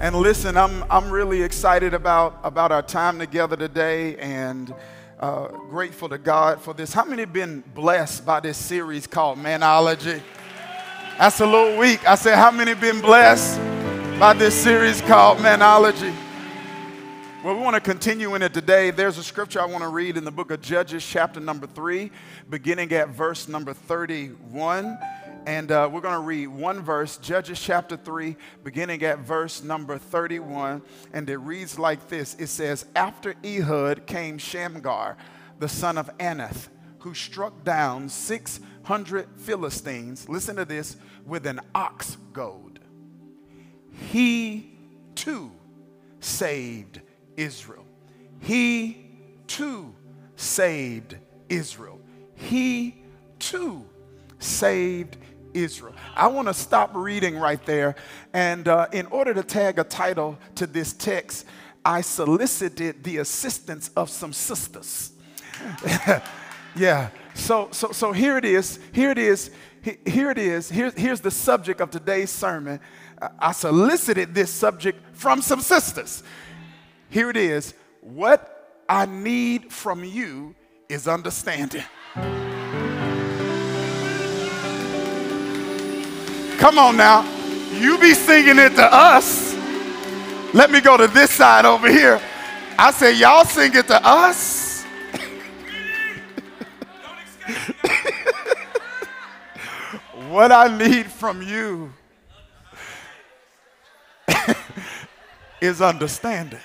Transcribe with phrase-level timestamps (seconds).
[0.00, 4.74] And listen, I'm, I'm really excited about, about our time together today and
[5.18, 6.94] uh, grateful to God for this.
[6.94, 10.22] How many have been blessed by this series called Manology?
[11.18, 12.08] That's a little weak.
[12.08, 13.58] I said, How many have been blessed
[14.18, 16.14] by this series called Manology?
[17.44, 18.90] Well, we want to continue in it today.
[18.90, 22.10] There's a scripture I want to read in the book of Judges, chapter number three,
[22.48, 24.98] beginning at verse number 31.
[25.46, 29.96] And uh, we're going to read one verse, Judges chapter 3, beginning at verse number
[29.96, 30.82] 31.
[31.12, 35.16] And it reads like this It says, After Ehud came Shamgar,
[35.58, 36.68] the son of Anath,
[37.00, 42.80] who struck down 600 Philistines, listen to this, with an ox goad.
[43.92, 44.74] He
[45.14, 45.52] too
[46.20, 47.00] saved
[47.36, 47.86] Israel.
[48.40, 49.06] He
[49.46, 49.94] too
[50.36, 51.16] saved
[51.48, 52.00] Israel.
[52.34, 53.02] He
[53.38, 53.86] too
[54.38, 55.29] saved Israel.
[56.14, 57.96] I want to stop reading right there.
[58.32, 61.46] And uh, in order to tag a title to this text,
[61.84, 65.12] I solicited the assistance of some sisters.
[66.76, 67.10] yeah.
[67.34, 68.78] So, so, so here it is.
[68.92, 69.50] Here it is.
[70.04, 70.68] Here it is.
[70.68, 72.80] Here, here's the subject of today's sermon.
[73.38, 76.22] I solicited this subject from some sisters.
[77.08, 77.74] Here it is.
[78.00, 80.54] What I need from you
[80.88, 81.84] is understanding.
[86.60, 87.22] Come on now.
[87.72, 89.54] You be singing it to us.
[90.52, 92.20] Let me go to this side over here.
[92.78, 94.82] I say, y'all sing it to us.
[100.28, 101.94] what I need from you
[105.62, 106.60] is understanding.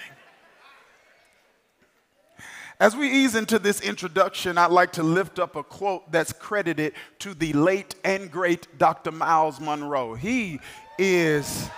[2.80, 6.94] As we ease into this introduction, I'd like to lift up a quote that's credited
[7.20, 9.12] to the late and great Dr.
[9.12, 10.16] Myles Munroe.
[10.16, 10.60] He
[10.98, 11.70] is.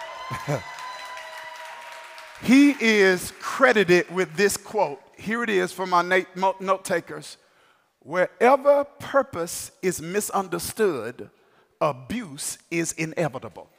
[2.42, 5.00] he is credited with this quote.
[5.16, 7.38] Here it is for my note takers.
[8.00, 11.30] Wherever purpose is misunderstood,
[11.80, 13.70] abuse is inevitable.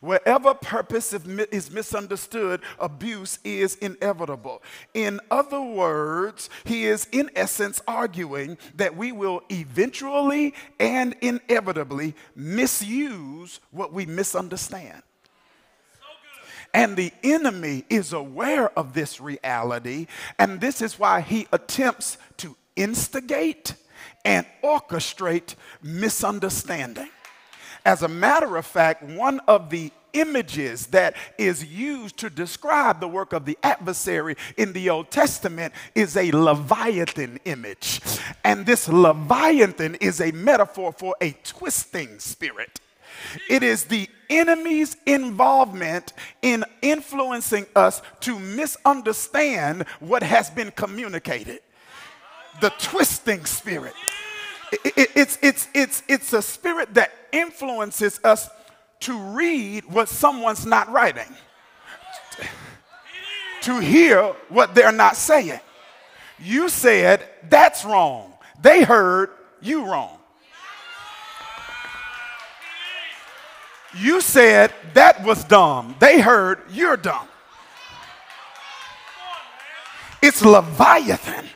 [0.00, 4.62] Wherever purpose is misunderstood, abuse is inevitable.
[4.94, 13.60] In other words, he is in essence arguing that we will eventually and inevitably misuse
[13.70, 15.02] what we misunderstand.
[16.74, 20.06] And the enemy is aware of this reality,
[20.38, 23.74] and this is why he attempts to instigate
[24.24, 27.08] and orchestrate misunderstanding.
[27.88, 33.08] As a matter of fact, one of the images that is used to describe the
[33.08, 38.02] work of the adversary in the Old Testament is a Leviathan image.
[38.44, 42.78] And this Leviathan is a metaphor for a twisting spirit.
[43.48, 46.12] It is the enemy's involvement
[46.42, 51.60] in influencing us to misunderstand what has been communicated.
[52.60, 53.94] The twisting spirit.
[54.72, 58.48] It's, it's, it's, it's a spirit that influences us
[59.00, 61.28] to read what someone's not writing,
[63.62, 65.60] to hear what they're not saying.
[66.38, 68.32] You said that's wrong.
[68.60, 69.30] They heard
[69.60, 70.18] you wrong.
[73.96, 75.96] You said that was dumb.
[75.98, 77.26] They heard you're dumb.
[80.20, 81.46] It's Leviathan.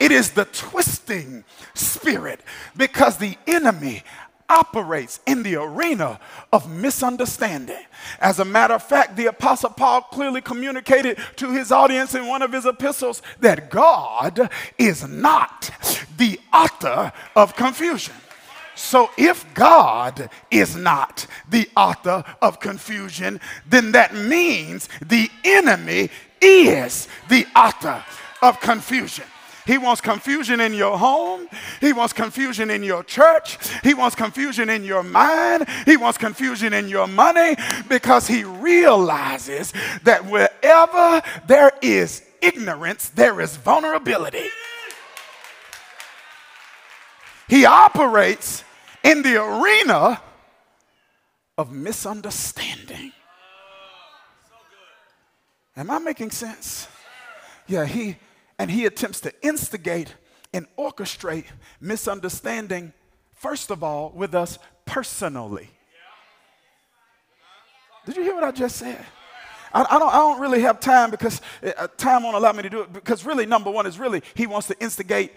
[0.00, 1.44] It is the twisting
[1.74, 2.40] spirit
[2.76, 4.04] because the enemy
[4.48, 6.18] operates in the arena
[6.52, 7.84] of misunderstanding.
[8.20, 12.42] As a matter of fact, the Apostle Paul clearly communicated to his audience in one
[12.42, 15.70] of his epistles that God is not
[16.16, 18.14] the author of confusion.
[18.74, 26.10] So, if God is not the author of confusion, then that means the enemy
[26.40, 28.04] is the author
[28.40, 29.24] of confusion.
[29.68, 31.46] He wants confusion in your home.
[31.82, 33.58] He wants confusion in your church.
[33.82, 35.68] He wants confusion in your mind.
[35.84, 37.54] He wants confusion in your money
[37.86, 44.48] because he realizes that wherever there is ignorance, there is vulnerability.
[47.46, 48.64] He operates
[49.04, 50.22] in the arena
[51.58, 53.12] of misunderstanding.
[55.76, 56.88] Am I making sense?
[57.66, 58.16] Yeah, he
[58.58, 60.14] and he attempts to instigate
[60.52, 61.44] and orchestrate
[61.80, 62.92] misunderstanding,
[63.34, 65.70] first of all, with us personally.
[68.06, 69.04] Did you hear what I just said?
[69.72, 72.70] I, I, don't, I don't really have time because uh, time won't allow me to
[72.70, 72.92] do it.
[72.92, 75.32] Because really, number one is really he wants to instigate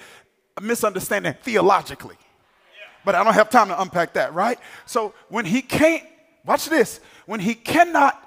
[0.57, 2.15] a misunderstanding theologically.
[3.03, 4.59] But I don't have time to unpack that, right?
[4.85, 6.03] So when he can't,
[6.45, 8.17] watch this, when he cannot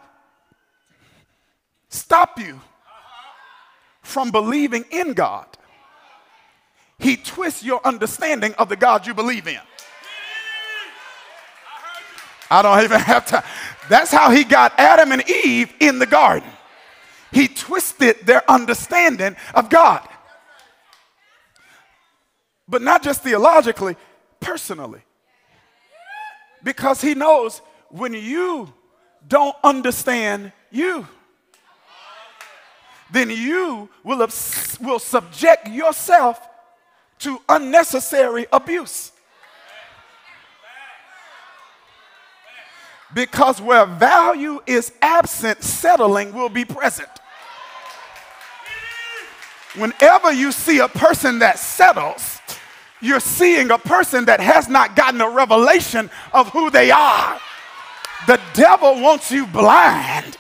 [1.88, 2.60] stop you
[4.04, 5.46] from believing in God.
[6.98, 9.58] He twists your understanding of the God you believe in.
[12.50, 13.42] I don't even have to.
[13.88, 16.48] That's how he got Adam and Eve in the garden.
[17.32, 20.08] He twisted their understanding of God.
[22.68, 23.96] But not just theologically,
[24.40, 25.00] personally.
[26.62, 28.72] Because he knows when you
[29.26, 31.08] don't understand you,
[33.14, 34.28] then you will,
[34.80, 36.40] will subject yourself
[37.20, 39.12] to unnecessary abuse.
[43.14, 47.08] Because where value is absent, settling will be present.
[49.76, 52.40] Whenever you see a person that settles,
[53.00, 57.38] you're seeing a person that has not gotten a revelation of who they are.
[58.26, 60.36] The devil wants you blind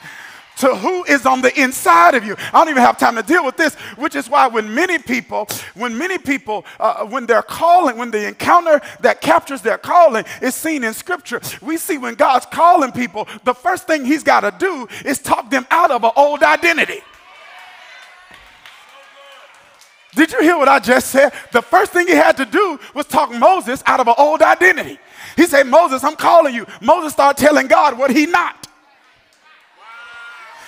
[0.58, 2.36] to who is on the inside of you.
[2.52, 5.48] I don't even have time to deal with this, which is why when many people,
[5.74, 10.54] when many people, uh, when they're calling, when the encounter that captures their calling is
[10.54, 14.54] seen in Scripture, we see when God's calling people, the first thing He's got to
[14.58, 17.00] do is talk them out of an old identity.
[20.14, 21.32] Did you hear what I just said?
[21.52, 24.98] The first thing he had to do was talk Moses out of an old identity.
[25.36, 26.66] He said, Moses, I'm calling you.
[26.80, 28.68] Moses started telling God what he not.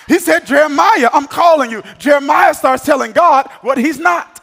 [0.07, 1.83] He said, Jeremiah, I'm calling you.
[1.97, 4.41] Jeremiah starts telling God what he's not.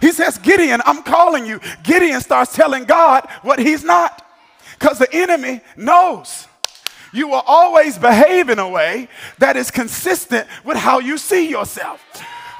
[0.00, 1.60] He says, Gideon, I'm calling you.
[1.82, 4.26] Gideon starts telling God what he's not.
[4.78, 6.46] Because the enemy knows
[7.12, 9.08] you will always behave in a way
[9.38, 12.00] that is consistent with how you see yourself.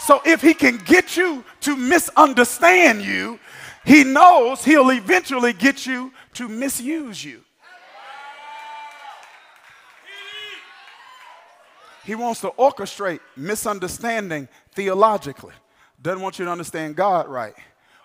[0.00, 3.38] So if he can get you to misunderstand you,
[3.84, 7.42] he knows he'll eventually get you to misuse you.
[12.10, 15.54] He wants to orchestrate misunderstanding theologically.
[16.02, 17.54] Doesn't want you to understand God right.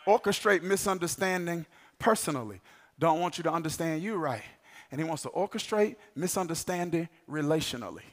[0.05, 1.65] Orchestrate misunderstanding
[1.97, 2.61] personally.
[2.99, 4.43] Don't want you to understand you right.
[4.91, 8.03] And he wants to orchestrate misunderstanding relationally.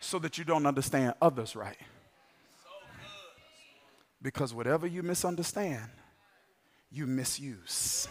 [0.00, 1.78] So that you don't understand others right.
[4.20, 5.88] Because whatever you misunderstand,
[6.92, 8.06] you misuse.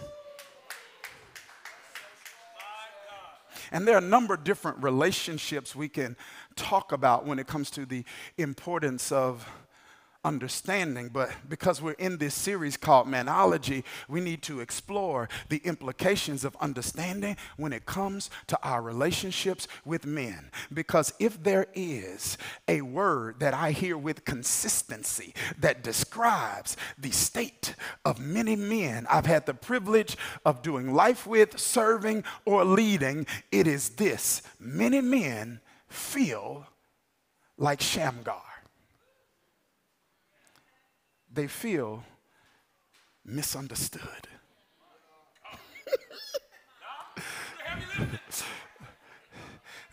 [3.73, 6.15] And there are a number of different relationships we can
[6.55, 8.05] talk about when it comes to the
[8.37, 9.49] importance of
[10.23, 16.45] understanding, but because we're in this series called Manology, we need to explore the implications
[16.45, 20.49] of understanding when it comes to our relationships with men.
[20.73, 22.37] Because if there is
[22.67, 27.75] a word that I hear with consistency that describes the state
[28.05, 33.67] of many men I've had the privilege of doing life with, serving, or leading, it
[33.67, 36.67] is this many men feel
[37.57, 38.52] like Shamgar
[41.33, 42.03] they feel
[43.25, 44.01] misunderstood.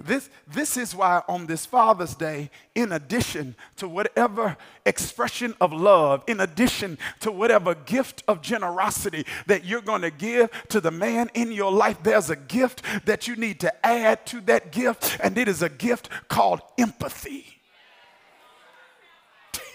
[0.02, 4.56] This, this is why on this Father's Day, in addition to whatever
[4.86, 10.50] expression of love, in addition to whatever gift of generosity that you're going to give
[10.68, 14.40] to the man in your life, there's a gift that you need to add to
[14.42, 17.59] that gift, and it is a gift called empathy.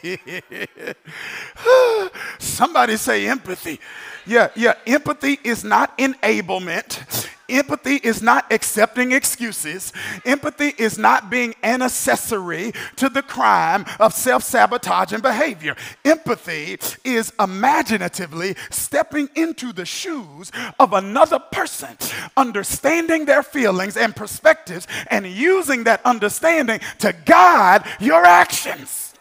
[2.39, 3.79] Somebody say empathy.
[4.25, 4.73] Yeah, yeah.
[4.85, 7.29] Empathy is not enablement.
[7.47, 9.93] Empathy is not accepting excuses.
[10.25, 15.75] Empathy is not being an accessory to the crime of self sabotaging behavior.
[16.03, 21.95] Empathy is imaginatively stepping into the shoes of another person,
[22.35, 29.14] understanding their feelings and perspectives, and using that understanding to guide your actions.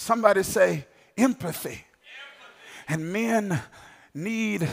[0.00, 1.84] Somebody say empathy.
[2.88, 3.60] And men
[4.14, 4.66] need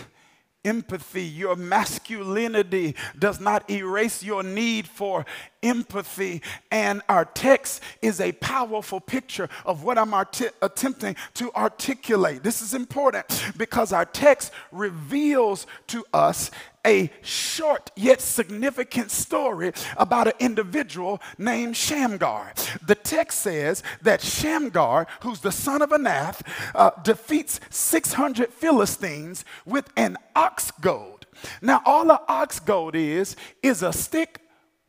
[0.63, 1.25] empathy.
[1.25, 5.25] Your masculinity does not erase your need for
[5.61, 6.41] empathy.
[6.71, 12.41] And our text is a powerful picture of what I'm attempting to articulate.
[12.41, 16.51] This is important because our text reveals to us
[16.87, 22.53] a short yet significant story about an individual named Shamgar.
[22.85, 26.41] The text says that Shamgar, who's the son of Anath,
[26.73, 31.25] uh, defeats 600 Philistines with an ox goad.
[31.61, 34.41] Now, all an ox goad is, is a stick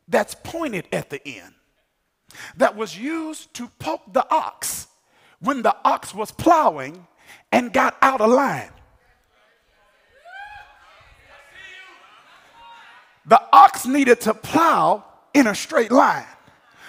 [0.07, 1.55] that's pointed at the end
[2.57, 4.87] that was used to poke the ox
[5.41, 7.07] when the ox was plowing
[7.51, 8.71] and got out of line.
[13.29, 15.05] The ox needed to plow
[15.35, 16.27] in a straight line.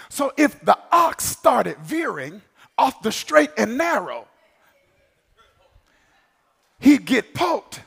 [0.08, 2.42] So if the ox started veering
[2.76, 4.26] off the straight and narrow,
[6.80, 7.82] he'd get poked,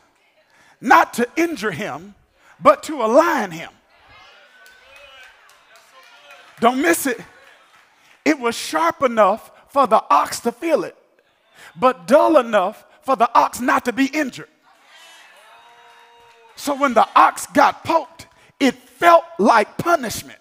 [0.80, 2.16] not to injure him,
[2.62, 3.72] but to align him.
[6.60, 7.20] Don't miss it.
[8.24, 10.96] It was sharp enough for the ox to feel it,
[11.76, 14.48] but dull enough for the ox not to be injured.
[16.56, 18.28] So when the ox got poked,
[18.60, 20.40] it felt like punishment,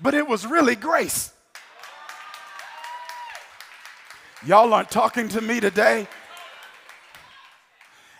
[0.00, 1.32] but it was really grace.
[4.46, 6.06] Y'all aren't talking to me today.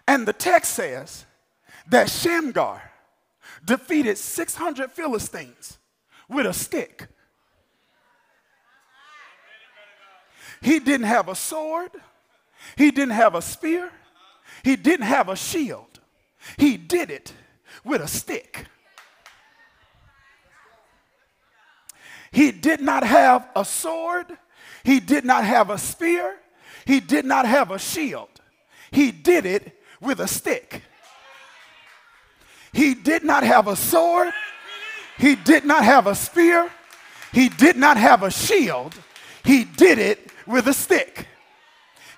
[0.07, 1.27] And the text says
[1.91, 2.83] that Shamgar
[3.65, 5.79] defeated 600 Philistines
[6.29, 7.09] with a stick.
[10.61, 11.91] He didn't have a sword,
[12.77, 13.93] he didn't have a spear,
[14.65, 16.01] he didn't have a shield.
[16.57, 17.33] He did it
[17.85, 18.67] with a stick.
[22.31, 24.27] He did not have a sword,
[24.85, 26.37] he did not have a spear,
[26.85, 28.29] he did not have a shield.
[28.91, 30.83] He did it with a stick.
[32.73, 34.33] He did not have a sword,
[35.19, 36.71] he did not have a spear,
[37.33, 38.95] he did not have a shield.
[39.45, 41.27] He did it with a stick.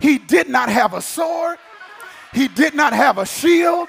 [0.01, 1.59] He did not have a sword,
[2.33, 3.89] he did not have a shield,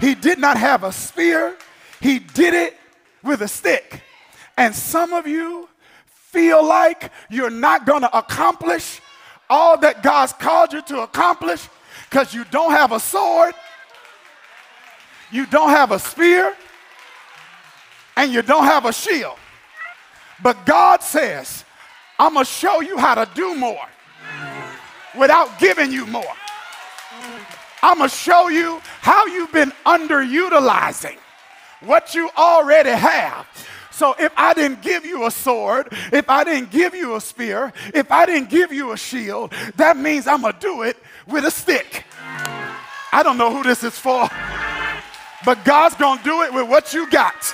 [0.00, 1.56] he did not have a spear.
[2.00, 2.76] He did it
[3.22, 4.02] with a stick.
[4.58, 5.68] And some of you
[6.04, 9.00] feel like you're not going to accomplish
[9.48, 11.68] all that God's called you to accomplish
[12.10, 13.54] because you don't have a sword,
[15.30, 16.56] you don't have a spear,
[18.16, 19.36] and you don't have a shield.
[20.42, 21.64] But God says,
[22.18, 23.86] I'm going to show you how to do more
[25.16, 26.34] without giving you more.
[27.80, 31.16] I'm going to show you how you've been underutilizing
[31.80, 33.46] what you already have.
[33.98, 37.72] So if I didn't give you a sword, if I didn't give you a spear,
[37.92, 41.44] if I didn't give you a shield, that means I'm going to do it with
[41.44, 42.04] a stick.
[43.10, 44.28] I don't know who this is for,
[45.44, 47.52] but God's going to do it with what you got.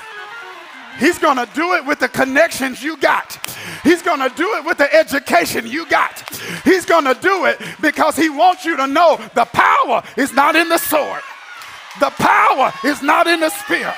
[0.98, 3.40] He's going to do it with the connections you got.
[3.82, 6.28] He's going to do it with the education you got.
[6.62, 10.56] He's going to do it because he wants you to know the power is not
[10.56, 11.22] in the sword.
[12.00, 13.94] The power is not in the spear.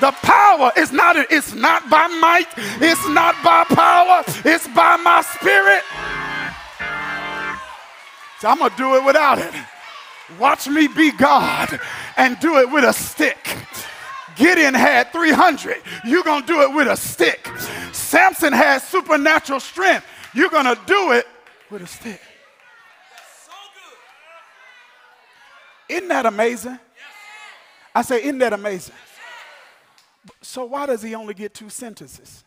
[0.00, 2.48] The power is not it's not by might,
[2.80, 5.82] it's not by power, it's by my spirit.
[8.40, 9.52] So I'm going to do it without it.
[10.38, 11.80] Watch me be God
[12.16, 13.56] and do it with a stick.
[14.36, 15.78] Gideon had 300.
[16.04, 17.48] You're going to do it with a stick.
[17.92, 20.06] Samson had supernatural strength.
[20.32, 21.26] You're going to do it
[21.70, 22.20] with a stick.
[25.88, 26.78] Isn't that amazing?
[27.94, 28.94] I say, isn't that amazing?
[30.42, 32.44] So, why does he only get two sentences?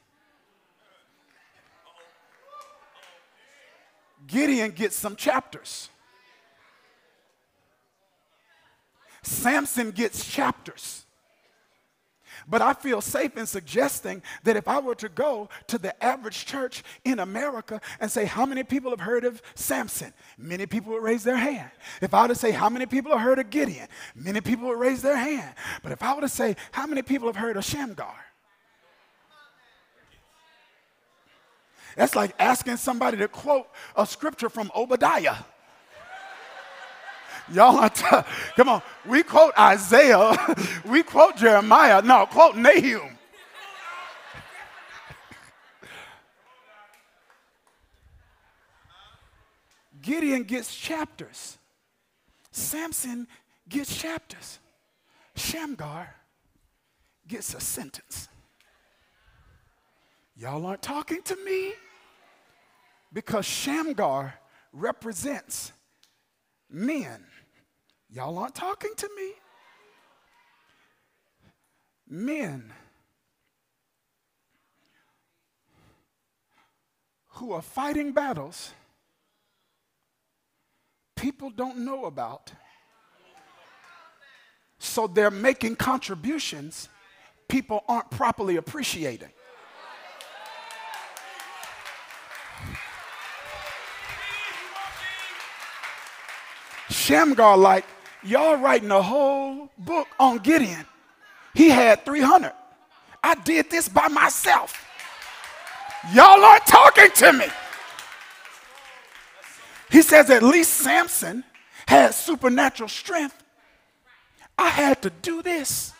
[4.27, 5.89] Gideon gets some chapters.
[9.23, 11.05] Samson gets chapters.
[12.47, 16.45] But I feel safe in suggesting that if I were to go to the average
[16.45, 20.13] church in America and say, How many people have heard of Samson?
[20.37, 21.71] Many people would raise their hand.
[22.01, 23.87] If I were to say, How many people have heard of Gideon?
[24.15, 25.53] Many people would raise their hand.
[25.83, 28.15] But if I were to say, How many people have heard of Shamgar?
[31.95, 35.35] That's like asking somebody to quote a scripture from Obadiah.
[37.51, 38.05] Y'all are t-
[38.55, 38.81] come on.
[39.05, 40.35] We quote Isaiah,
[40.85, 42.01] we quote Jeremiah.
[42.01, 43.17] No, quote Nahum.
[50.01, 51.57] Gideon gets chapters.
[52.51, 53.27] Samson
[53.69, 54.59] gets chapters.
[55.35, 56.15] Shamgar
[57.27, 58.27] gets a sentence.
[60.35, 61.73] Y'all aren't talking to me
[63.13, 64.33] because Shamgar
[64.73, 65.71] represents
[66.69, 67.25] men
[68.13, 69.31] Y'all aren't talking to me.
[72.07, 72.73] Men
[77.27, 78.73] who are fighting battles
[81.21, 82.51] people don't know about.
[84.79, 86.89] So they're making contributions
[87.47, 89.29] people aren't properly appreciating.
[96.89, 97.85] Shamgar, like,
[98.23, 100.85] Y'all writing a whole book on Gideon.
[101.53, 102.53] He had 300.
[103.23, 104.85] I did this by myself.
[106.13, 107.45] Y'all aren't talking to me.
[109.89, 111.43] He says at least Samson
[111.87, 113.35] had supernatural strength.
[114.57, 115.93] I had to do this.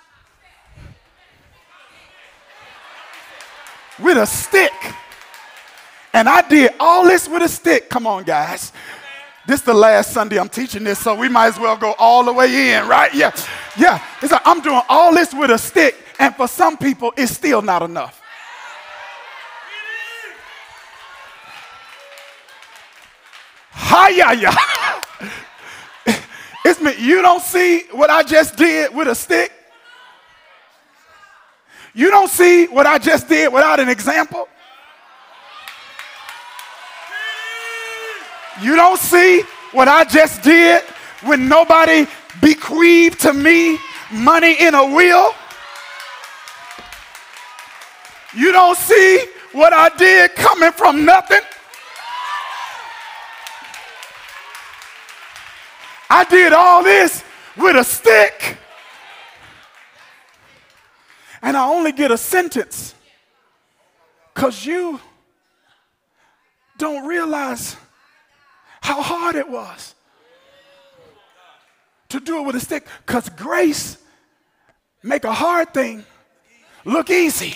[4.01, 4.73] with a stick.
[6.13, 7.89] And I did all this with a stick.
[7.89, 8.73] Come on, guys.
[9.51, 12.23] This is the last Sunday I'm teaching this, so we might as well go all
[12.23, 13.13] the way in, right?
[13.13, 13.35] Yeah.
[13.77, 14.01] Yeah.
[14.21, 17.61] It's like I'm doing all this with a stick, and for some people, it's still
[17.61, 18.21] not enough.
[23.71, 24.55] Hi, yeah,
[26.63, 26.93] It's me.
[26.97, 29.51] You don't see what I just did with a stick?
[31.93, 34.47] You don't see what I just did without an example?
[38.61, 39.41] You don't see
[39.71, 40.83] what I just did
[41.23, 42.05] when nobody
[42.41, 43.79] bequeathed to me
[44.11, 45.33] money in a will?
[48.35, 51.41] You don't see what I did coming from nothing?
[56.09, 57.23] I did all this
[57.57, 58.57] with a stick.
[61.41, 62.93] And I only get a sentence
[64.33, 64.99] because you
[66.77, 67.75] don't realize
[68.81, 69.95] how hard it was
[72.09, 73.97] to do it with a stick because grace
[75.03, 76.03] make a hard thing
[76.83, 77.55] look easy.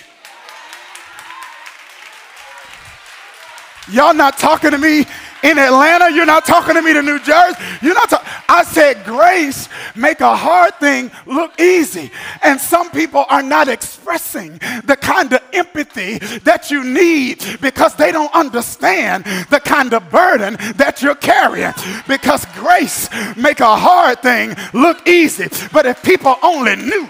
[3.91, 5.05] Y'all not talking to me
[5.45, 6.11] in Atlanta.
[6.13, 7.59] You're not talking to me to New Jersey.
[7.81, 8.27] You're not talking.
[8.49, 12.11] I said grace make a hard thing look easy.
[12.41, 18.11] And some people are not expressing the kind of empathy that you need because they
[18.11, 21.73] don't understand the kind of burden that you're carrying.
[22.07, 25.47] Because grace make a hard thing look easy.
[25.71, 27.09] But if people only knew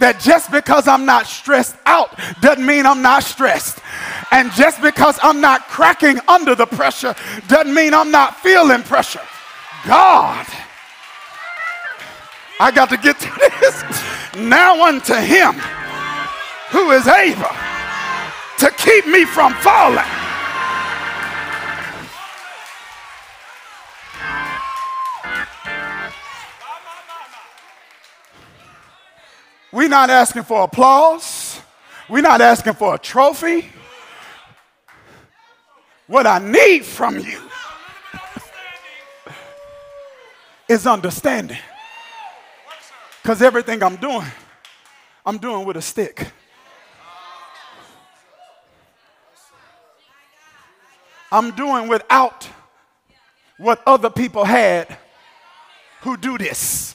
[0.00, 3.80] that just because I'm not stressed out doesn't mean I'm not stressed.
[4.30, 7.14] And just because I'm not cracking under the pressure
[7.48, 9.22] doesn't mean I'm not feeling pressure.
[9.86, 10.46] God,
[12.60, 13.84] I got to get to this.
[14.36, 15.54] Now unto him
[16.70, 17.54] who is able
[18.58, 20.27] to keep me from falling.
[29.70, 31.60] We're not asking for applause.
[32.08, 33.70] We're not asking for a trophy.
[36.06, 37.40] What I need from you
[40.68, 41.58] is understanding.
[43.22, 44.26] Because everything I'm doing,
[45.26, 46.26] I'm doing with a stick.
[51.30, 52.48] I'm doing without
[53.58, 54.96] what other people had
[56.00, 56.94] who do this.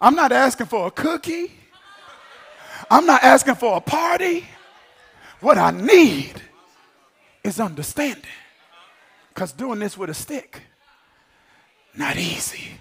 [0.00, 1.52] I'm not asking for a cookie.
[2.90, 4.46] I'm not asking for a party.
[5.40, 6.40] What I need
[7.44, 8.24] is understanding.
[9.28, 10.62] Because doing this with a stick,
[11.94, 12.80] not easy.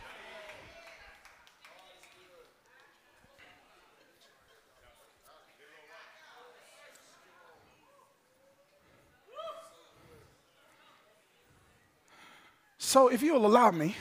[12.78, 13.96] So, if you'll allow me,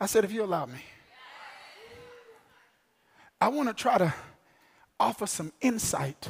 [0.00, 0.80] I said, if you'll allow me,
[3.42, 4.14] I want to try to
[5.00, 6.28] offer some insight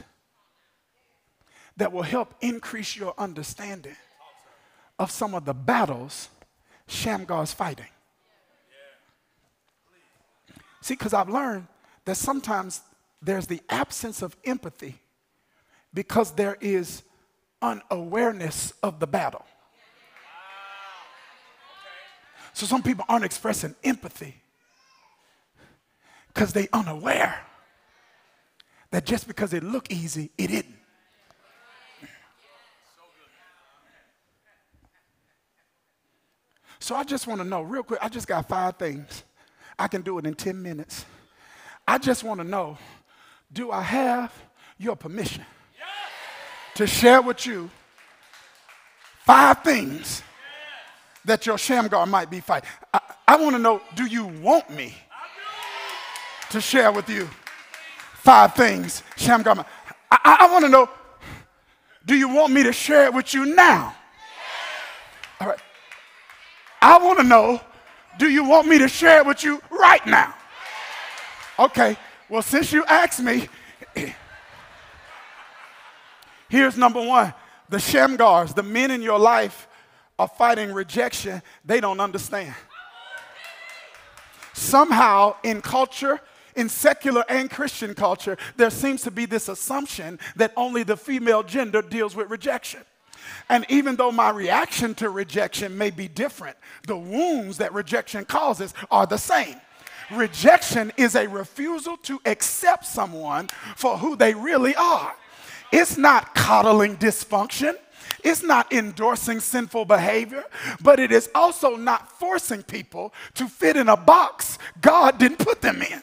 [1.77, 3.97] that will help increase your understanding
[4.99, 6.31] of some of the battles
[6.89, 7.85] Shamgar's fighting.
[10.81, 11.67] See, because I've learned
[12.07, 12.81] that sometimes
[13.21, 14.95] there's the absence of empathy
[15.93, 17.03] because there is
[17.61, 19.45] unawareness of the battle.
[22.55, 24.42] So some people aren't expressing empathy
[26.33, 27.39] because they unaware
[28.91, 30.77] that just because it look easy, it isn't.
[36.79, 38.01] So I just want to know real quick.
[38.03, 39.23] I just got five things.
[39.79, 41.05] I can do it in 10 minutes.
[41.87, 42.77] I just want to know
[43.53, 44.33] do I have
[44.79, 45.45] your permission
[46.75, 47.71] to share with you
[49.25, 50.23] five things
[51.25, 52.69] that your Shamgar might be fighting?
[52.93, 54.95] I, I want to know do you want me
[56.53, 57.29] to share with you
[58.15, 59.03] five things.
[59.17, 59.67] Shamgar,
[60.11, 60.89] I, I, I want to know
[62.05, 63.95] do you want me to share it with you now?
[65.41, 65.59] All right.
[66.81, 67.61] I want to know
[68.19, 70.35] do you want me to share it with you right now?
[71.59, 71.97] Okay.
[72.29, 73.49] Well, since you asked me,
[76.49, 77.33] here's number one
[77.69, 79.69] the Shamgars, the men in your life
[80.19, 82.55] are fighting rejection they don't understand.
[84.53, 86.21] Somehow, in culture,
[86.55, 91.43] in secular and Christian culture, there seems to be this assumption that only the female
[91.43, 92.81] gender deals with rejection.
[93.49, 98.75] And even though my reaction to rejection may be different, the wounds that rejection causes
[98.91, 99.57] are the same.
[100.11, 105.15] Rejection is a refusal to accept someone for who they really are.
[105.73, 107.77] It's not coddling dysfunction.
[108.25, 110.45] It's not endorsing sinful behavior,
[110.81, 115.61] but it is also not forcing people to fit in a box God didn't put
[115.61, 116.03] them in.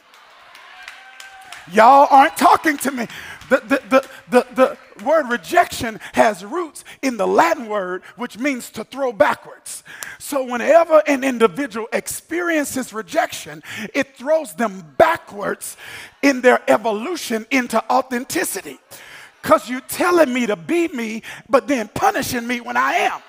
[1.72, 3.08] Y'all aren't talking to me.
[3.50, 8.70] The, the, the, the, the word rejection has roots in the Latin word, which means
[8.72, 9.84] to throw backwards.
[10.20, 15.78] So, whenever an individual experiences rejection, it throws them backwards
[16.22, 18.80] in their evolution into authenticity.
[19.42, 23.22] Because you're telling me to be me, but then punishing me when I am.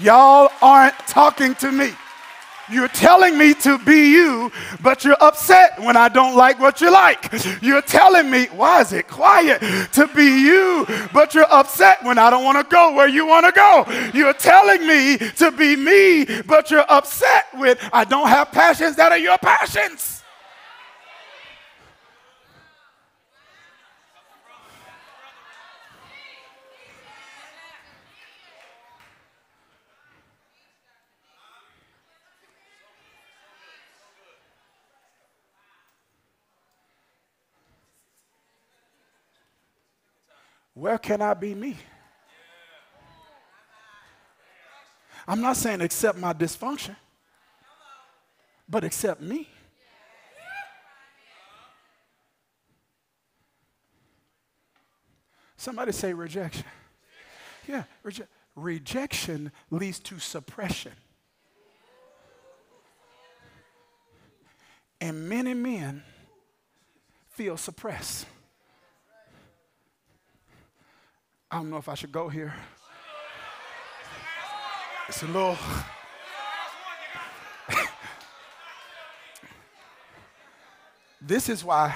[0.00, 1.92] Y'all aren't talking to me.
[2.70, 4.50] You're telling me to be you,
[4.82, 7.32] but you're upset when I don't like what you like.
[7.60, 9.60] You're telling me, why is it quiet?
[9.92, 13.46] To be you, but you're upset when I don't want to go where you want
[13.46, 13.84] to go.
[14.14, 19.12] You're telling me to be me, but you're upset with I don't have passions that
[19.12, 20.13] are your passions.
[40.84, 41.78] Where can I be me?
[45.26, 46.94] I'm not saying accept my dysfunction,
[48.68, 49.48] but accept me.
[55.56, 56.66] Somebody say rejection.
[57.66, 60.92] Yeah, reje- rejection leads to suppression.
[65.00, 66.02] And many men
[67.30, 68.26] feel suppressed.
[71.54, 72.52] I don't know if I should go here.
[75.08, 75.56] It's a little.
[81.22, 81.94] this is why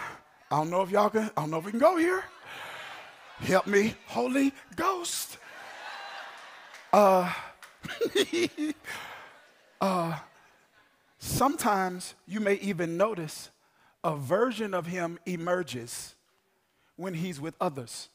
[0.48, 2.22] I don't know if y'all can, I don't know if we can go here.
[3.40, 5.38] Help me, Holy Ghost.
[6.92, 7.32] Uh,
[9.80, 10.20] uh,
[11.18, 13.50] sometimes you may even notice
[14.04, 16.14] a version of him emerges
[16.94, 18.08] when he's with others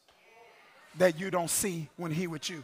[0.97, 2.63] that you don't see when he with you.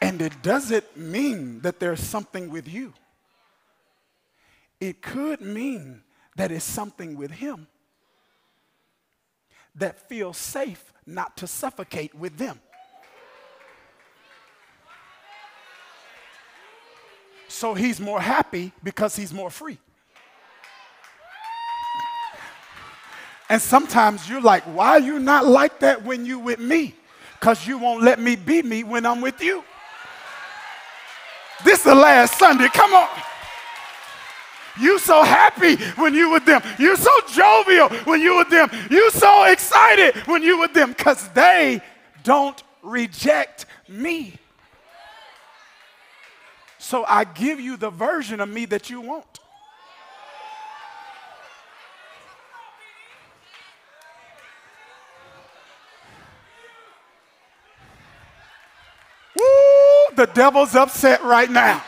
[0.00, 2.92] And it doesn't mean that there's something with you.
[4.80, 6.02] It could mean
[6.36, 7.68] that it's something with him
[9.76, 12.60] that feels safe not to suffocate with them.
[17.48, 19.78] So he's more happy because he's more free.
[23.52, 26.94] And sometimes you're like, why are you not like that when you with me?
[27.38, 29.62] Because you won't let me be me when I'm with you.
[31.62, 32.68] This is the last Sunday.
[32.68, 33.10] Come on.
[34.80, 36.62] You so happy when you with them.
[36.78, 38.70] You so jovial when you with them.
[38.90, 41.82] You so excited when you with them because they
[42.24, 44.32] don't reject me.
[46.78, 49.40] So I give you the version of me that you want.
[60.16, 61.82] The devil's upset right now.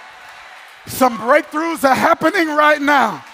[0.86, 3.24] Some breakthroughs are happening right now.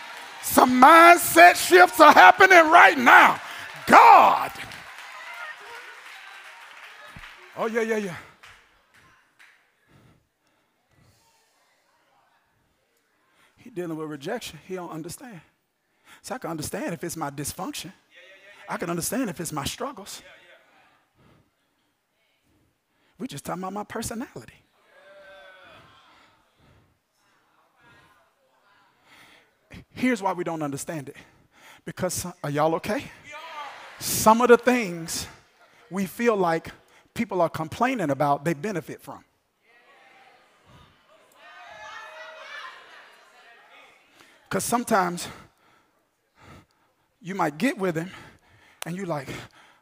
[0.42, 3.40] Some mindset shifts are happening right now.
[3.87, 4.53] God.
[7.57, 8.16] Oh, yeah, yeah, yeah.
[13.57, 14.59] He dealing with rejection.
[14.66, 15.40] He don't understand.
[16.22, 17.92] So I can understand if it's my dysfunction.
[18.68, 20.22] I can understand if it's my struggles.
[23.18, 24.60] We just talking about my personality.
[30.00, 31.16] Here's why we don't understand it.
[31.84, 33.04] Because, are y'all okay?
[33.98, 35.26] Some of the things
[35.90, 36.70] we feel like
[37.12, 39.22] people are complaining about, they benefit from.
[44.48, 45.28] Because sometimes
[47.20, 48.10] you might get with him
[48.86, 49.28] and you're like,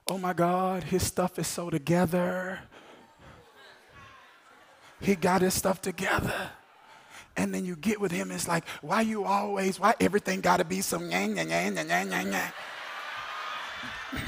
[0.09, 2.59] oh my God, his stuff is so together.
[5.01, 6.51] He got his stuff together
[7.39, 10.65] and then you get with him, it's like, why you always, why everything got to
[10.65, 12.53] be some yang, yang, yang, yang, yang, yang, yang.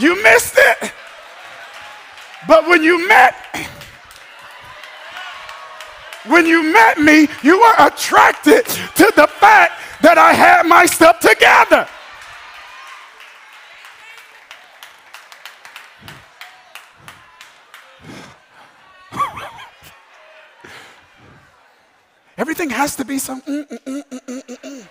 [0.00, 0.92] You missed it.
[2.48, 3.34] But when you met,
[6.26, 11.20] when you met me, you were attracted to the fact that I had my stuff
[11.20, 11.88] together.
[22.38, 23.40] Everything has to be some.
[23.42, 24.88] Mm, mm, mm,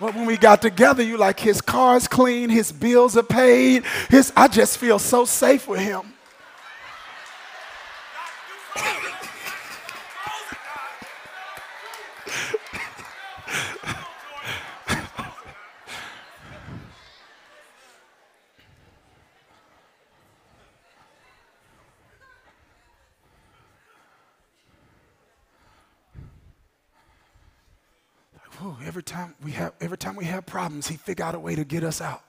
[0.00, 3.84] but when we got together, you like his car's clean, his bills are paid.
[4.08, 6.14] His, I just feel so safe with him.
[28.88, 31.64] every time we have every time we have problems, he figure out a way to
[31.64, 32.20] get us out.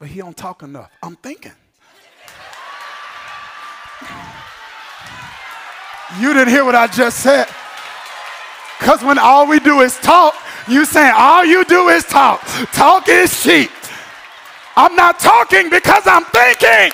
[0.00, 0.90] But he don't talk enough.
[1.00, 1.52] I'm thinking.
[6.18, 7.46] You didn't hear what I just said.
[8.80, 10.34] Because when all we do is talk,
[10.66, 12.42] you saying all you do is talk.
[12.72, 13.70] Talk is cheap.
[14.74, 16.92] I'm not talking because I'm thinking.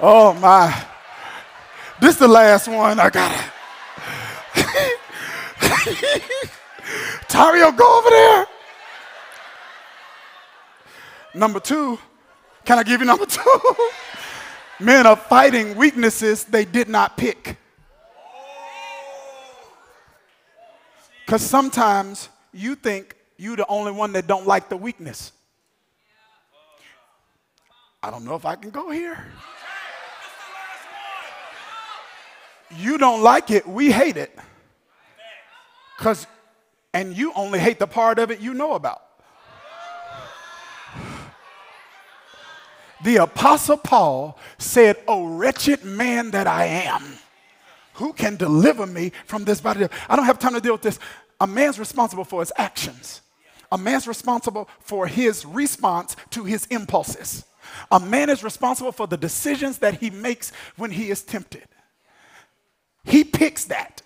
[0.00, 0.86] Oh my.
[2.00, 2.98] This is the last one.
[2.98, 3.52] I got.
[7.28, 8.46] Tario, go over there.
[11.34, 11.98] Number two,
[12.64, 13.60] can I give you number two?
[14.80, 17.56] Men are fighting weaknesses they did not pick.
[21.24, 25.32] Because sometimes you think you're the only one that don't like the weakness.
[28.02, 29.24] I don't know if I can go here.
[32.76, 34.36] you don't like it, we hate it.
[35.98, 36.26] Cause
[36.92, 39.02] and you only hate the part of it you know about.
[43.04, 47.18] The apostle Paul said, "O wretched man that I am,
[47.94, 50.98] who can deliver me from this body?" I don't have time to deal with this.
[51.40, 53.20] A man's responsible for his actions.
[53.70, 57.44] A man's responsible for his response to his impulses.
[57.90, 61.68] A man is responsible for the decisions that he makes when he is tempted.
[63.04, 64.02] He picks that,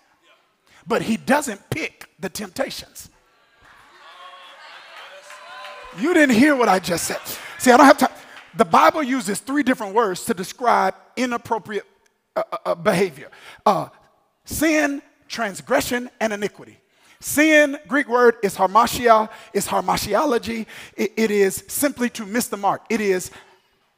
[0.87, 3.11] but he doesn't pick the temptations.
[5.99, 7.21] You didn't hear what I just said.
[7.59, 8.13] See, I don't have time.
[8.57, 11.87] The Bible uses three different words to describe inappropriate
[12.37, 13.29] uh, uh, uh behavior
[13.67, 13.89] uh,
[14.45, 16.79] sin, transgression, and iniquity.
[17.21, 20.67] Sin, Greek word, is hamartia, is hamartiology.
[20.97, 22.83] It, it is simply to miss the mark.
[22.89, 23.31] It is,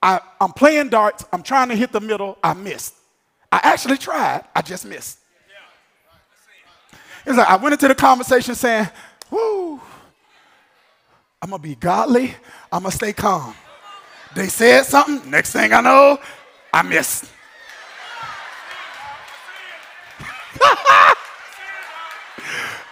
[0.02, 2.94] I, I'm playing darts, I'm trying to hit the middle, I missed.
[3.50, 5.18] I actually tried, I just missed.
[7.24, 8.88] It's like I went into the conversation saying,
[9.30, 9.80] Woo,
[11.40, 12.34] I'm gonna be godly,
[12.70, 13.54] I'm gonna stay calm.
[14.34, 16.18] They said something, next thing I know,
[16.72, 17.26] I missed.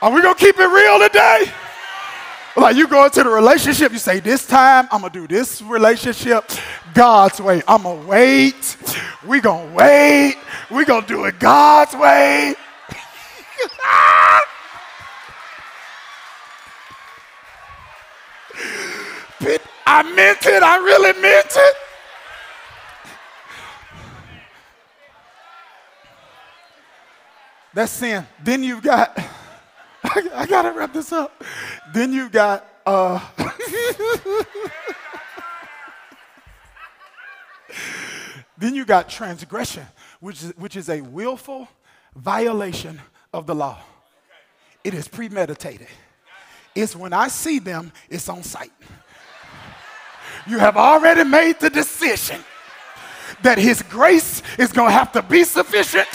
[0.02, 1.52] Are we gonna keep it real today?
[2.56, 6.50] Like you go into the relationship, you say, This time I'm gonna do this relationship
[6.94, 7.62] God's way.
[7.66, 8.76] I'm gonna wait.
[9.26, 10.36] We gonna wait.
[10.70, 12.54] We gonna do it God's way.
[19.40, 20.62] but I meant it.
[20.62, 21.76] I really meant it.
[27.72, 28.26] That's sin.
[28.42, 29.16] Then you've got
[30.04, 31.44] I, I gotta wrap this up.
[31.92, 33.24] Then you've got uh
[38.58, 39.86] then you got transgression,
[40.18, 41.68] which is, which is a willful
[42.16, 43.00] violation
[43.32, 43.78] of the law.
[44.82, 45.88] It is premeditated.
[46.74, 48.72] It's when I see them, it's on sight.
[50.46, 52.42] You have already made the decision
[53.42, 56.08] that His grace is going to have to be sufficient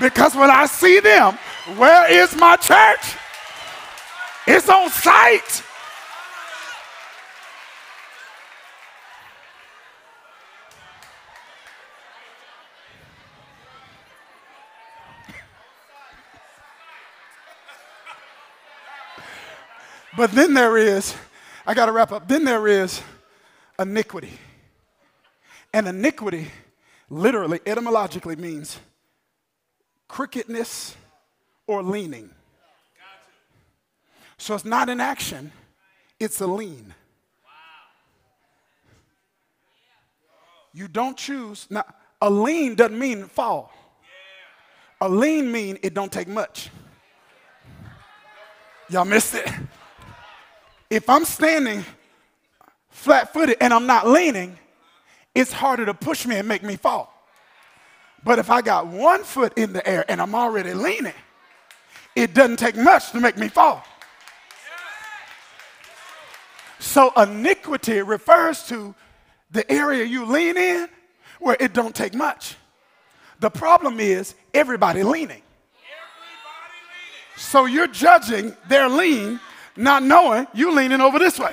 [0.00, 1.38] because when I see them,
[1.76, 3.16] where is my church?
[4.46, 5.62] It's on sight.
[20.22, 21.16] But then there is,
[21.66, 23.02] I got to wrap up, then there is
[23.76, 24.38] iniquity.
[25.72, 26.46] And iniquity
[27.10, 28.78] literally, etymologically means
[30.06, 30.94] crookedness
[31.66, 32.30] or leaning.
[34.38, 35.50] So it's not an action,
[36.20, 36.94] it's a lean.
[40.72, 41.66] You don't choose.
[41.68, 41.82] Now,
[42.20, 43.72] a lean doesn't mean fall.
[45.00, 46.70] A lean mean it don't take much.
[48.88, 49.50] Y'all missed it.
[50.92, 51.86] If I'm standing
[52.90, 54.58] flat footed and I'm not leaning,
[55.34, 57.10] it's harder to push me and make me fall.
[58.22, 61.14] But if I got one foot in the air and I'm already leaning,
[62.14, 63.82] it doesn't take much to make me fall.
[66.78, 68.94] So iniquity refers to
[69.50, 70.90] the area you lean in
[71.40, 72.56] where it don't take much.
[73.40, 75.40] The problem is everybody leaning.
[77.38, 79.40] So you're judging their lean,
[79.76, 81.52] not knowing you leaning over this way.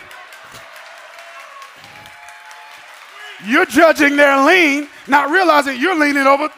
[3.45, 6.49] You're judging their lean, not realizing you're leaning over.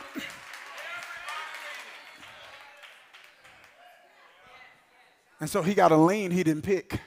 [5.39, 7.00] And so he got a lean he didn't pick,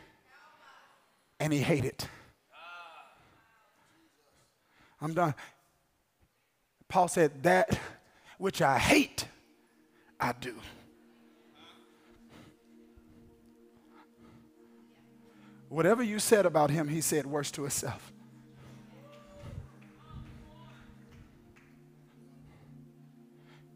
[1.38, 2.04] and he hated.
[5.00, 5.34] I'm done.
[6.88, 7.78] Paul said, That
[8.38, 9.26] which I hate,
[10.18, 10.54] I do.
[15.74, 18.12] Whatever you said about him, he said worse to himself.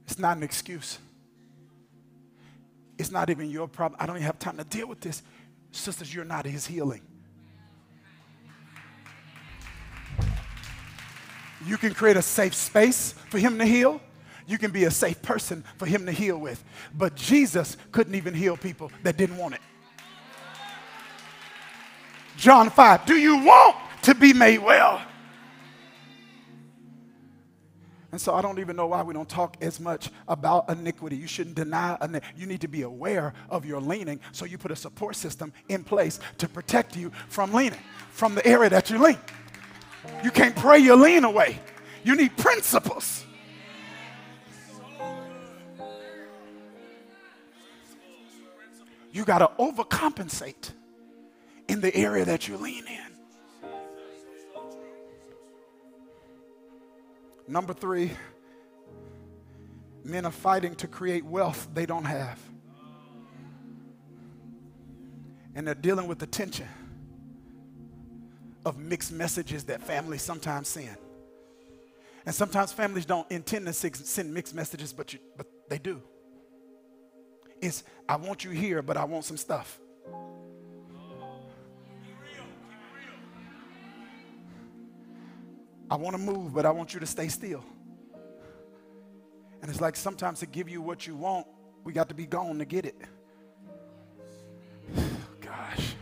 [0.07, 1.01] It's not an excuse.
[2.99, 4.01] It's not even your problem.
[4.01, 5.25] I don't even have time to deal with this.
[5.73, 7.03] Sisters, you're not his healing.
[11.67, 14.01] You can create a safe space for him to heal.
[14.47, 16.63] You can be a safe person for him to heal with.
[16.95, 19.61] But Jesus couldn't even heal people that didn't want it.
[22.39, 25.03] John 5, do you want to be made well?
[28.13, 31.17] And so I don't even know why we don't talk as much about iniquity.
[31.17, 32.41] You shouldn't deny iniquity.
[32.41, 35.83] You need to be aware of your leaning so you put a support system in
[35.83, 37.81] place to protect you from leaning,
[38.13, 39.19] from the area that you lean.
[40.23, 41.59] You can't pray your lean away.
[42.05, 43.25] You need principles.
[49.13, 50.71] You got to overcompensate
[51.79, 53.71] in the area that you lean in.
[57.47, 58.11] Number three,
[60.03, 62.41] men are fighting to create wealth they don't have.
[65.55, 66.67] And they're dealing with the tension
[68.67, 70.97] of mixed messages that families sometimes send.
[72.27, 76.03] And sometimes families don't intend to send mixed messages, but, you, but they do.
[77.63, 79.79] It's, I want you here, but I want some stuff.
[85.91, 87.65] I want to move, but I want you to stay still.
[89.63, 91.47] And it's like sometimes to give you what you want,
[91.85, 92.97] we got to be gone to get it.
[95.41, 95.95] Gosh.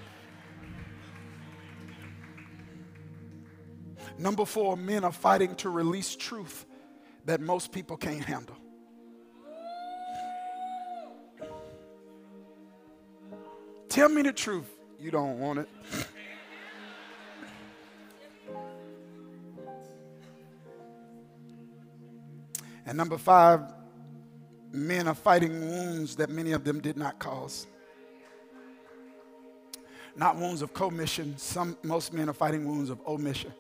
[4.18, 6.66] Number four, men are fighting to release truth
[7.25, 8.57] that most people can't handle.
[13.88, 14.68] Tell me the truth.
[14.99, 15.68] You don't want it.
[22.87, 23.62] And number five,
[24.72, 27.66] men are fighting wounds that many of them did not cause.
[30.14, 31.37] Not wounds of commission.
[31.37, 33.53] Some, most men are fighting wounds of omission.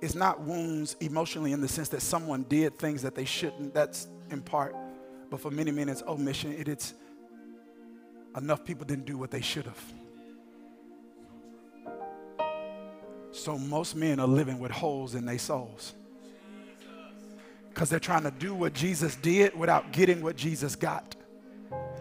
[0.00, 3.74] It's not wounds emotionally in the sense that someone did things that they shouldn't.
[3.74, 4.74] That's in part.
[5.28, 6.54] But for many men, it's omission.
[6.54, 6.94] It, it's
[8.34, 9.92] enough people didn't do what they should have.
[13.32, 15.94] So most men are living with holes in their souls
[17.80, 21.16] because they're trying to do what Jesus did without getting what Jesus got.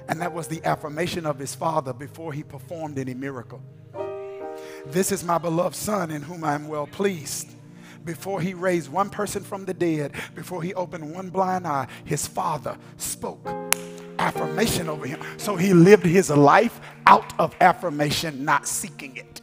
[0.10, 3.62] And that was the affirmation of his father before he performed any miracle.
[4.88, 7.52] This is my beloved son in whom I am well pleased.
[8.04, 12.28] Before he raised one person from the dead, before he opened one blind eye, his
[12.28, 13.48] father spoke
[14.18, 15.22] affirmation over him.
[15.38, 19.40] So he lived his life out of affirmation, not seeking it.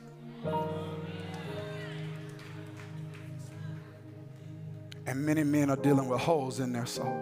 [5.06, 7.16] And many men are dealing with holes in their soul.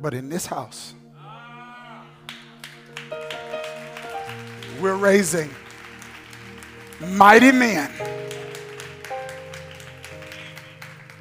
[0.00, 0.94] But in this house,
[4.80, 5.50] we're raising
[7.00, 7.90] mighty men.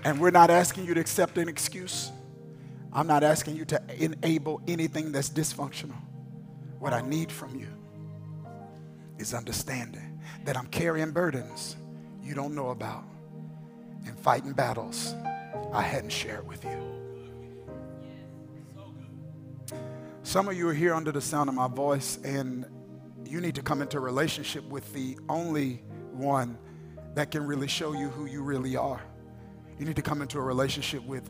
[0.04, 2.12] And we're not asking you to accept an excuse.
[2.92, 5.96] I'm not asking you to enable anything that's dysfunctional.
[6.80, 7.68] What I need from you
[9.20, 11.76] is understanding that I'm carrying burdens
[12.24, 13.04] you don't know about
[14.06, 15.16] and fighting battles
[15.74, 16.92] I hadn't shared with you.
[20.24, 22.66] Some of you are here under the sound of my voice, and
[23.26, 25.82] you need to come into a relationship with the only
[26.12, 26.58] one
[27.16, 29.02] that can really show you who you really are.
[29.80, 31.30] You need to come into a relationship with,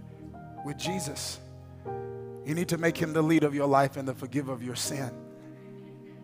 [0.65, 1.39] with Jesus.
[2.45, 4.75] You need to make him the lead of your life and the forgiver of your
[4.75, 5.11] sin.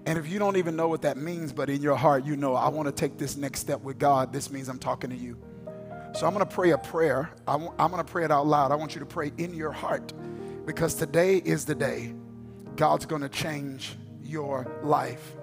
[0.05, 2.55] And if you don't even know what that means, but in your heart you know,
[2.55, 5.37] I want to take this next step with God, this means I'm talking to you.
[6.13, 7.29] So I'm going to pray a prayer.
[7.47, 8.71] I'm going to pray it out loud.
[8.71, 10.13] I want you to pray in your heart
[10.65, 12.13] because today is the day
[12.75, 15.35] God's going to change your life.